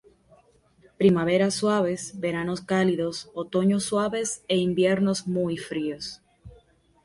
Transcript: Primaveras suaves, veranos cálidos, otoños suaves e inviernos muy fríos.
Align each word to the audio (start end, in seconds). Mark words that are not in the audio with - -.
Primaveras 0.97 1.53
suaves, 1.53 2.19
veranos 2.19 2.61
cálidos, 2.61 3.29
otoños 3.35 3.83
suaves 3.83 4.43
e 4.47 4.57
inviernos 4.57 5.27
muy 5.27 5.57
fríos. 5.59 6.23